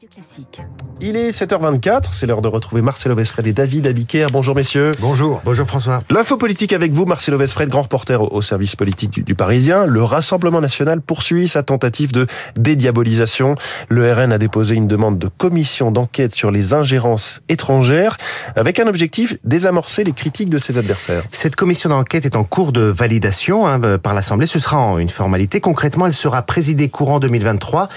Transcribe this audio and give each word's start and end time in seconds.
Radio 0.00 0.08
Classique. 0.14 0.62
Il 1.02 1.14
est 1.14 1.30
7h24, 1.30 2.12
c'est 2.12 2.24
l'heure 2.24 2.40
de 2.40 2.48
retrouver 2.48 2.80
Marcelo 2.80 3.14
Vesfred 3.14 3.46
et 3.46 3.52
David 3.52 3.86
Abiker. 3.86 4.28
Bonjour 4.32 4.54
messieurs. 4.54 4.92
Bonjour. 4.98 5.42
Bonjour 5.44 5.66
François. 5.66 6.02
L'info 6.08 6.38
politique 6.38 6.72
avec 6.72 6.92
vous, 6.92 7.04
Marcelo 7.04 7.36
Vesfred, 7.36 7.68
grand 7.68 7.82
reporter 7.82 8.32
au 8.32 8.40
service 8.40 8.76
politique 8.76 9.10
du, 9.10 9.22
du, 9.22 9.34
Parisien. 9.34 9.84
Le 9.84 10.02
Rassemblement 10.02 10.62
national 10.62 11.02
poursuit 11.02 11.48
sa 11.48 11.62
tentative 11.62 12.12
de 12.12 12.26
dédiabolisation. 12.56 13.56
Le 13.90 14.10
RN 14.10 14.32
a 14.32 14.38
déposé 14.38 14.74
une 14.74 14.86
demande 14.86 15.18
de 15.18 15.28
commission 15.28 15.90
d'enquête 15.90 16.34
sur 16.34 16.50
les 16.50 16.72
ingérences 16.72 17.42
étrangères 17.50 18.16
avec 18.56 18.80
un 18.80 18.86
objectif 18.86 19.36
désamorcer 19.44 20.02
les 20.02 20.12
critiques 20.12 20.48
de 20.48 20.56
ses 20.56 20.78
adversaires. 20.78 21.24
Cette 21.30 21.56
commission 21.56 21.90
d'enquête 21.90 22.24
est 22.24 22.36
en 22.36 22.44
cours 22.44 22.72
de 22.72 22.82
validation 22.82 23.66
hein, 23.66 23.78
par 23.98 24.14
l'Assemblée. 24.14 24.46
Ce 24.46 24.58
sera 24.58 24.98
une 24.98 25.10
formalité. 25.10 25.60
Concrètement, 25.60 26.06
elle 26.06 26.14
sera 26.14 26.40
présidée 26.40 26.88
courant 26.88 27.20
2023 27.20 27.90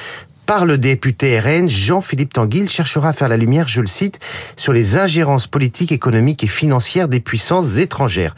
par 0.46 0.66
le 0.66 0.78
député 0.78 1.40
RN, 1.40 1.70
Jean-Philippe 1.70 2.34
Tanguy, 2.34 2.68
cherchera 2.68 3.10
à 3.10 3.14
faire 3.14 3.28
la 3.28 3.38
lumière, 3.38 3.68
je 3.68 3.82
le 3.82 3.88
cite, 3.88 4.20
sur 4.56 4.74
les 4.74 4.98
ingérences 4.98 5.48
politiques, 5.48 5.92
économiques 5.92 6.44
et 6.44 6.48
financières 6.48 7.08
des 7.08 7.20
puissances 7.20 7.78
étrangères 7.78 8.36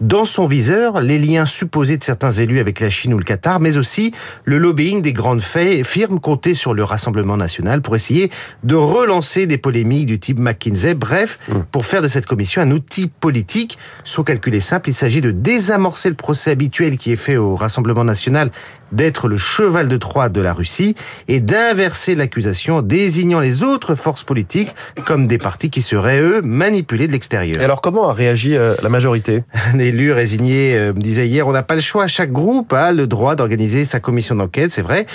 dans 0.00 0.24
son 0.24 0.46
viseur 0.46 1.00
les 1.00 1.18
liens 1.18 1.46
supposés 1.46 1.96
de 1.96 2.04
certains 2.04 2.30
élus 2.30 2.58
avec 2.58 2.80
la 2.80 2.90
Chine 2.90 3.14
ou 3.14 3.18
le 3.18 3.24
Qatar, 3.24 3.60
mais 3.60 3.76
aussi 3.76 4.12
le 4.44 4.58
lobbying 4.58 5.02
des 5.02 5.12
grandes 5.12 5.42
firmes 5.42 6.20
comptées 6.20 6.54
sur 6.54 6.74
le 6.74 6.84
Rassemblement 6.84 7.36
national 7.36 7.82
pour 7.82 7.96
essayer 7.96 8.30
de 8.64 8.74
relancer 8.74 9.46
des 9.46 9.58
polémiques 9.58 10.06
du 10.06 10.18
type 10.18 10.38
McKinsey. 10.38 10.94
Bref, 10.94 11.38
mmh. 11.48 11.54
pour 11.70 11.86
faire 11.86 12.02
de 12.02 12.08
cette 12.08 12.26
commission 12.26 12.62
un 12.62 12.70
outil 12.70 13.08
politique. 13.08 13.78
Son 14.04 14.22
calcul 14.22 14.54
est 14.54 14.60
simple, 14.60 14.90
il 14.90 14.94
s'agit 14.94 15.20
de 15.20 15.30
désamorcer 15.30 16.08
le 16.08 16.14
procès 16.14 16.50
habituel 16.50 16.96
qui 16.98 17.12
est 17.12 17.16
fait 17.16 17.36
au 17.36 17.56
Rassemblement 17.56 18.04
national 18.04 18.50
d'être 18.92 19.28
le 19.28 19.36
cheval 19.36 19.88
de 19.88 19.96
Troie 19.96 20.28
de 20.28 20.40
la 20.40 20.52
Russie 20.52 20.94
et 21.28 21.40
d'inverser 21.40 22.14
l'accusation 22.14 22.76
en 22.76 22.82
désignant 22.82 23.40
les 23.40 23.62
autres 23.62 23.94
forces 23.94 24.24
politiques 24.24 24.74
comme 25.04 25.26
des 25.26 25.38
partis 25.38 25.70
qui 25.70 25.82
seraient, 25.82 26.20
eux, 26.20 26.42
manipulés 26.42 27.08
de 27.08 27.12
l'extérieur. 27.12 27.62
Alors 27.62 27.80
comment 27.80 28.08
a 28.08 28.12
réagi 28.12 28.56
euh, 28.56 28.74
la 28.82 28.88
majorité? 28.88 29.42
élu 29.88 30.12
résigné 30.12 30.74
euh, 30.74 30.92
me 30.92 31.00
disait 31.00 31.26
hier, 31.26 31.46
on 31.46 31.52
n'a 31.52 31.62
pas 31.62 31.74
le 31.74 31.80
choix. 31.80 32.06
Chaque 32.06 32.32
groupe 32.32 32.72
a 32.72 32.92
le 32.92 33.06
droit 33.06 33.34
d'organiser 33.34 33.84
sa 33.84 34.00
commission 34.00 34.34
d'enquête, 34.34 34.72
c'est 34.72 34.82
vrai. 34.82 35.06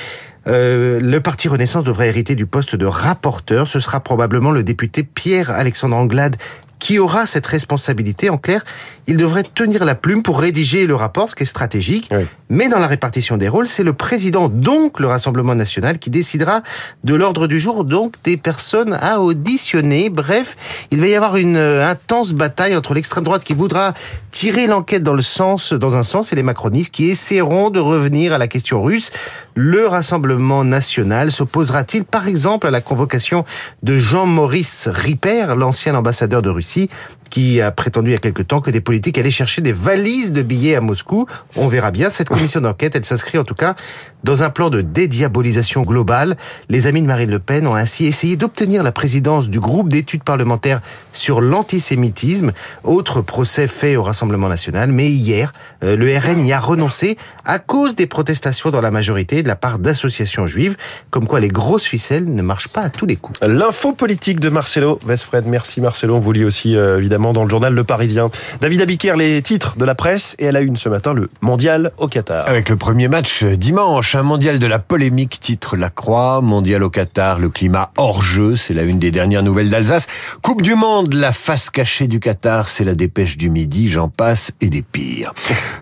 Euh, 0.47 0.99
le 0.99 1.21
parti 1.21 1.47
Renaissance 1.47 1.83
devrait 1.83 2.07
hériter 2.07 2.35
du 2.35 2.45
poste 2.45 2.75
de 2.75 2.85
rapporteur. 2.85 3.67
Ce 3.67 3.79
sera 3.79 3.99
probablement 3.99 4.51
le 4.51 4.63
député 4.63 5.03
Pierre-Alexandre 5.03 5.95
Anglade 5.95 6.37
qui 6.81 6.97
aura 6.97 7.27
cette 7.27 7.45
responsabilité 7.45 8.31
En 8.31 8.39
clair, 8.39 8.65
il 9.05 9.15
devrait 9.15 9.43
tenir 9.43 9.85
la 9.85 9.93
plume 9.93 10.23
pour 10.23 10.39
rédiger 10.39 10.87
le 10.87 10.95
rapport, 10.95 11.29
ce 11.29 11.35
qui 11.35 11.43
est 11.43 11.45
stratégique. 11.45 12.09
Oui. 12.11 12.25
Mais 12.49 12.69
dans 12.69 12.79
la 12.79 12.87
répartition 12.87 13.37
des 13.37 13.47
rôles, 13.47 13.67
c'est 13.67 13.83
le 13.83 13.93
président, 13.93 14.49
donc 14.49 14.99
le 14.99 15.05
Rassemblement 15.05 15.53
national, 15.53 15.99
qui 15.99 16.09
décidera 16.09 16.63
de 17.03 17.13
l'ordre 17.13 17.45
du 17.45 17.59
jour, 17.59 17.83
donc 17.83 18.15
des 18.23 18.35
personnes 18.35 18.97
à 18.99 19.21
auditionner. 19.21 20.09
Bref, 20.09 20.57
il 20.89 20.99
va 20.99 21.07
y 21.07 21.13
avoir 21.13 21.37
une 21.37 21.55
euh, 21.55 21.87
intense 21.87 22.33
bataille 22.33 22.75
entre 22.75 22.95
l'extrême 22.95 23.23
droite 23.23 23.43
qui 23.43 23.53
voudra 23.53 23.93
tirer 24.31 24.67
l'enquête 24.67 25.03
dans 25.03 25.13
le 25.13 25.21
sens, 25.21 25.73
dans 25.73 25.97
un 25.97 26.03
sens, 26.03 26.31
et 26.31 26.35
les 26.35 26.43
macronistes 26.43 26.93
qui 26.93 27.09
essaieront 27.09 27.69
de 27.69 27.79
revenir 27.79 28.33
à 28.33 28.37
la 28.37 28.47
question 28.47 28.81
russe. 28.81 29.11
Le 29.53 29.87
Rassemblement 29.87 30.63
national 30.63 31.31
s'opposera-t-il, 31.31 32.05
par 32.05 32.27
exemple, 32.27 32.67
à 32.67 32.71
la 32.71 32.81
convocation 32.81 33.45
de 33.83 33.97
Jean-Maurice 33.97 34.87
Ripper, 34.91 35.53
l'ancien 35.57 35.95
ambassadeur 35.95 36.41
de 36.41 36.49
Russie, 36.49 36.89
qui 37.29 37.61
a 37.61 37.71
prétendu 37.71 38.09
il 38.09 38.13
y 38.13 38.15
a 38.15 38.19
quelque 38.19 38.41
temps 38.41 38.59
que 38.59 38.71
des 38.71 38.81
politiques 38.81 39.17
allaient 39.17 39.31
chercher 39.31 39.61
des 39.61 39.71
valises 39.71 40.33
de 40.33 40.41
billets 40.41 40.75
à 40.75 40.81
Moscou? 40.81 41.25
On 41.55 41.67
verra 41.67 41.91
bien. 41.91 42.09
Cette 42.09 42.27
commission 42.27 42.59
d'enquête, 42.59 42.95
elle 42.95 43.05
s'inscrit 43.05 43.37
en 43.37 43.45
tout 43.45 43.55
cas 43.55 43.75
dans 44.23 44.43
un 44.43 44.49
plan 44.49 44.69
de 44.69 44.81
dédiabolisation 44.81 45.83
globale. 45.83 46.35
Les 46.67 46.87
amis 46.87 47.01
de 47.01 47.07
Marine 47.07 47.31
Le 47.31 47.39
Pen 47.39 47.67
ont 47.67 47.75
ainsi 47.75 48.05
essayé 48.05 48.35
d'obtenir 48.35 48.83
la 48.83 48.91
présidence 48.91 49.49
du 49.49 49.59
groupe 49.59 49.89
d'études 49.89 50.23
parlementaires 50.23 50.81
sur 51.13 51.39
l'antisémitisme, 51.39 52.51
autre 52.83 53.21
procès 53.21 53.67
fait 53.67 53.95
au 53.95 54.03
Rassemblement 54.03 54.20
national. 54.27 54.91
Mais 54.91 55.09
hier, 55.09 55.53
euh, 55.83 55.95
le 55.95 56.17
RN 56.17 56.45
y 56.45 56.53
a 56.53 56.59
renoncé 56.59 57.17
à 57.45 57.59
cause 57.59 57.95
des 57.95 58.07
protestations 58.07 58.71
dans 58.71 58.81
la 58.81 58.91
majorité 58.91 59.43
de 59.43 59.47
la 59.47 59.55
part 59.55 59.79
d'associations 59.79 60.47
juives, 60.47 60.77
comme 61.09 61.27
quoi 61.27 61.39
les 61.39 61.49
grosses 61.49 61.85
ficelles 61.85 62.25
ne 62.25 62.41
marchent 62.41 62.69
pas 62.69 62.81
à 62.81 62.89
tous 62.89 63.05
les 63.05 63.15
coups. 63.15 63.39
L'info 63.41 63.93
politique 63.93 64.39
de 64.39 64.49
Marcelo 64.49 64.99
Vesfred. 65.05 65.45
Merci 65.47 65.81
Marcelo. 65.81 66.15
On 66.15 66.19
vous 66.19 66.31
lit 66.31 66.45
aussi 66.45 66.75
euh, 66.75 66.97
évidemment 66.99 67.33
dans 67.33 67.43
le 67.43 67.49
journal 67.49 67.73
Le 67.73 67.83
Parisien. 67.83 68.29
David 68.59 68.81
Abiker, 68.81 69.15
les 69.17 69.41
titres 69.41 69.77
de 69.77 69.85
la 69.85 69.95
presse 69.95 70.35
et 70.39 70.47
à 70.47 70.51
la 70.51 70.61
une 70.61 70.75
ce 70.75 70.89
matin, 70.89 71.13
le 71.13 71.29
mondial 71.41 71.91
au 71.97 72.07
Qatar. 72.07 72.47
Avec 72.47 72.69
le 72.69 72.75
premier 72.75 73.07
match 73.07 73.43
dimanche, 73.43 74.15
un 74.15 74.23
mondial 74.23 74.59
de 74.59 74.67
la 74.67 74.79
polémique, 74.79 75.39
titre 75.39 75.77
La 75.77 75.89
Croix, 75.89 76.41
mondial 76.41 76.83
au 76.83 76.89
Qatar, 76.89 77.39
le 77.39 77.49
climat 77.49 77.91
hors 77.97 78.23
jeu, 78.23 78.55
c'est 78.55 78.73
la 78.73 78.83
une 78.83 78.99
des 78.99 79.11
dernières 79.11 79.43
nouvelles 79.43 79.69
d'Alsace. 79.69 80.07
Coupe 80.41 80.61
du 80.61 80.75
monde, 80.75 81.13
la 81.13 81.31
face 81.31 81.69
cachée 81.69 82.07
du 82.07 82.19
Qatar, 82.19 82.67
c'est 82.67 82.83
la 82.83 82.95
dépêche 82.95 83.37
du 83.37 83.49
midi, 83.49 83.89
j'en 83.89 84.09
passe 84.11 84.51
et 84.61 84.69
des 84.69 84.81
pires. 84.81 85.33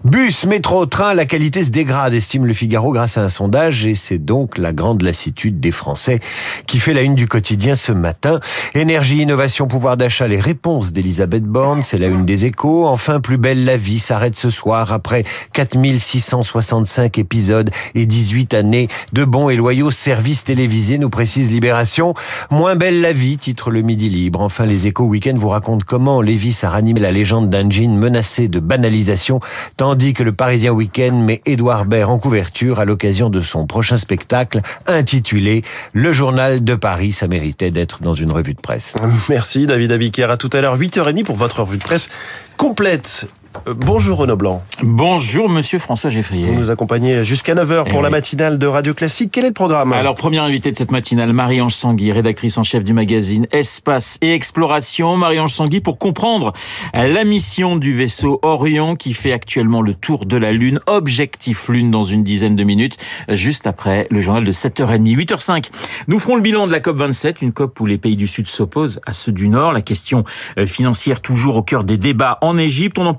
Bus, 0.04 0.46
métro, 0.46 0.86
train, 0.86 1.14
la 1.14 1.26
qualité 1.26 1.64
se 1.64 1.70
dégrade, 1.70 2.14
estime 2.14 2.46
le 2.46 2.54
Figaro 2.54 2.92
grâce 2.92 3.18
à 3.18 3.24
un 3.24 3.30
sondage 3.30 3.86
et 3.86 3.96
c'est 3.96 4.18
donc 4.18 4.58
la 4.58 4.72
grande 4.72 5.02
lassitude 5.02 5.60
des 5.60 5.72
Français 5.72 6.20
qui 6.68 6.80
fait 6.80 6.94
la 6.94 7.02
une 7.02 7.16
du 7.16 7.28
quotidien 7.28 7.76
ce 7.76 7.92
matin. 7.92 8.40
Énergie, 8.76 9.22
innovation, 9.22 9.68
pouvoir 9.68 9.98
d'achat, 9.98 10.28
les 10.28 10.40
réponses 10.40 10.94
d'Elisabeth 10.94 11.44
Borne, 11.44 11.84
c'est 11.84 11.98
la 11.98 12.08
une 12.08 12.26
des 12.26 12.46
échos. 12.46 12.88
Enfin, 12.88 13.20
Plus 13.20 13.38
belle 13.38 13.66
la 13.66 13.78
vie 13.78 14.00
s'arrête 14.00 14.36
ce 14.36 14.50
soir 14.50 14.94
après 14.94 15.24
4665 15.54 17.18
épisodes 17.18 17.72
et 17.96 18.06
18 18.06 18.54
années 18.54 18.88
de 19.14 19.26
bons 19.26 19.50
et 19.50 19.56
loyaux 19.56 19.92
services 19.92 20.44
télévisés, 20.44 20.98
nous 20.98 21.10
précise 21.10 21.52
Libération. 21.52 22.14
Moins 22.52 22.76
belle 22.76 23.02
la 23.02 23.14
vie, 23.14 23.38
titre 23.38 23.72
le 23.72 23.82
Midi 23.82 24.10
Libre. 24.10 24.42
Enfin, 24.42 24.66
les 24.66 24.88
échos 24.88 25.06
week-end 25.06 25.36
vous 25.36 25.50
racontent 25.50 25.86
comment 25.86 26.22
Lévis 26.22 26.60
a 26.64 26.70
ranimé 26.70 27.00
la 27.00 27.12
légende 27.12 27.50
d'un 27.50 27.70
jean 27.70 27.98
menacé 27.98 28.19
de 28.20 28.60
banalisation, 28.60 29.40
tandis 29.78 30.14
que 30.14 30.24
le 30.24 30.34
Parisien 30.34 30.72
Week-end 30.72 31.14
met 31.14 31.42
Édouard 31.46 31.86
Baird 31.86 32.12
en 32.12 32.20
couverture 32.20 32.80
à 32.80 32.86
l'occasion 32.86 33.30
de 33.30 33.40
son 33.40 33.66
prochain 33.66 33.96
spectacle 33.96 34.62
intitulé 34.88 35.64
Le 35.94 36.12
Journal 36.12 36.64
de 36.64 36.76
Paris. 36.76 37.14
Ça 37.14 37.28
méritait 37.28 37.72
d'être 37.72 38.02
dans 38.02 38.14
une 38.14 38.32
revue 38.32 38.54
de 38.54 38.60
presse. 38.60 38.94
Merci 39.30 39.66
David 39.66 39.92
Abiker. 39.94 40.26
À 40.30 40.38
tout 40.38 40.50
à 40.52 40.60
l'heure, 40.60 40.78
8h30 40.78 41.24
pour 41.24 41.38
votre 41.38 41.62
revue 41.62 41.78
de 41.78 41.84
presse 41.84 42.10
complète. 42.58 43.26
Euh, 43.68 43.74
bonjour 43.76 44.18
Renaud 44.20 44.36
Blanc. 44.36 44.64
Bonjour 44.84 45.50
Monsieur 45.50 45.80
François 45.80 46.10
Geffrier. 46.12 46.48
Vous 46.52 46.60
nous 46.60 46.70
accompagnez 46.70 47.24
jusqu'à 47.24 47.56
9h 47.56 47.86
pour 47.90 48.00
Eh 48.00 48.02
la 48.04 48.08
oui. 48.08 48.12
matinale 48.12 48.60
de 48.60 48.68
Radio 48.68 48.94
Classique. 48.94 49.32
Quel 49.32 49.46
est 49.46 49.50
le 49.50 49.54
programme? 49.54 49.92
Alors, 49.92 50.14
première 50.16 50.44
invitée 50.44 50.72
de 50.72 50.78
cette 50.78 50.92
matinale, 50.92 51.34
Marie-Ange 51.34 51.74
Sangui, 51.74 52.12
rédactrice 52.12 52.58
en 52.60 52.64
chef 52.64 52.84
du 52.84 52.94
magazine 52.94 53.48
Espace 53.52 54.18
et 54.22 54.34
Exploration. 54.34 55.18
Marie-Ange 55.18 55.52
Sangui 55.52 55.82
pour 55.82 55.98
comprendre 55.98 56.54
la 56.94 57.24
mission 57.24 57.76
du 57.76 57.92
vaisseau 57.94 58.40
Orion 58.44 58.96
qui 58.96 59.14
fait 59.14 59.32
actuellement 59.34 59.82
le 59.82 59.94
tour 59.96 60.26
de 60.26 60.38
la 60.38 60.52
Lune. 60.52 60.80
Objectif 60.86 61.70
Lune 61.70 61.90
dans 61.90 62.04
une 62.04 62.24
dizaine 62.24 62.56
de 62.56 62.64
minutes, 62.64 62.98
juste 63.30 63.66
après 63.66 64.08
le 64.12 64.20
journal 64.20 64.44
de 64.44 64.52
7h30. 64.52 65.16
8h05, 65.16 65.66
nous 66.08 66.20
ferons 66.20 66.36
le 66.36 66.42
bilan 66.42 66.68
de 66.68 66.72
la 66.72 66.80
COP27, 66.82 67.38
une 67.42 67.52
COP 67.54 67.80
où 67.80 67.86
les 67.88 67.98
pays 67.98 68.16
du 68.16 68.28
Sud 68.28 68.48
s'opposent 68.48 69.02
à 69.08 69.14
ceux 69.14 69.32
du 69.32 69.50
Nord. 69.50 69.74
La 69.74 69.82
question 69.82 70.24
euh, 70.60 70.66
financière 70.68 71.20
toujours 71.22 71.56
au 71.56 71.64
cœur 71.64 71.84
des 71.84 71.98
débats 71.98 72.38
en 72.42 72.58
Égypte. 72.58 73.00
On 73.00 73.06
en 73.08 73.14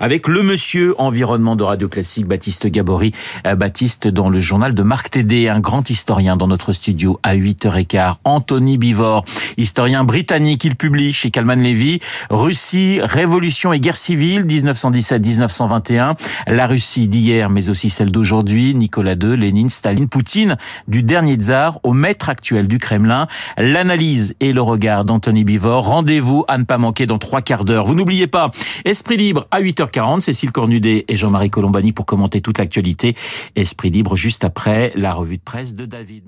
avec 0.00 0.28
le 0.28 0.42
monsieur 0.42 0.94
environnement 1.00 1.56
de 1.56 1.64
Radio 1.64 1.88
Classique, 1.88 2.26
Baptiste 2.26 2.66
Gabory. 2.66 3.12
Euh, 3.46 3.54
Baptiste 3.54 4.08
dans 4.08 4.28
le 4.28 4.40
journal 4.40 4.74
de 4.74 4.82
Marc 4.82 5.10
Tédé, 5.10 5.48
un 5.48 5.60
grand 5.60 5.88
historien 5.88 6.36
dans 6.36 6.48
notre 6.48 6.72
studio 6.72 7.20
à 7.22 7.36
8h15. 7.36 8.14
Anthony 8.24 8.78
Bivor, 8.78 9.24
historien 9.56 10.04
britannique, 10.04 10.64
il 10.64 10.76
publie 10.76 11.12
chez 11.12 11.30
Kalman 11.30 11.62
Levy 11.62 12.00
Russie, 12.30 13.00
révolution 13.02 13.72
et 13.72 13.80
guerre 13.80 13.96
civile 13.96 14.44
1917-1921. 14.44 16.14
La 16.46 16.66
Russie 16.66 17.08
d'hier 17.08 17.50
mais 17.50 17.68
aussi 17.70 17.90
celle 17.90 18.10
d'aujourd'hui, 18.10 18.74
Nicolas 18.74 19.14
II, 19.14 19.36
Lénine, 19.36 19.70
Staline, 19.70 20.08
Poutine, 20.08 20.56
du 20.88 21.02
dernier 21.02 21.34
tsar 21.34 21.78
au 21.82 21.92
maître 21.92 22.28
actuel 22.28 22.68
du 22.68 22.78
Kremlin. 22.78 23.26
L'analyse 23.56 24.34
et 24.40 24.52
le 24.52 24.62
regard 24.62 25.04
d'Anthony 25.04 25.44
Bivor. 25.44 25.86
Rendez-vous 25.86 26.44
à 26.48 26.58
ne 26.58 26.64
pas 26.64 26.78
manquer 26.78 27.06
dans 27.06 27.18
trois 27.18 27.42
quarts 27.42 27.64
d'heure. 27.64 27.84
Vous 27.84 27.94
n'oubliez 27.94 28.26
pas, 28.26 28.50
Esprit 28.84 29.16
à 29.50 29.60
8h40, 29.60 30.20
Cécile 30.20 30.52
Cornudet 30.52 31.04
et 31.08 31.16
Jean-Marie 31.16 31.50
Colombani 31.50 31.92
pour 31.92 32.06
commenter 32.06 32.40
toute 32.40 32.58
l'actualité. 32.58 33.14
Esprit 33.54 33.90
libre 33.90 34.16
juste 34.16 34.44
après 34.44 34.92
la 34.94 35.12
revue 35.14 35.38
de 35.38 35.42
presse 35.42 35.74
de 35.74 35.86
David. 35.86 36.24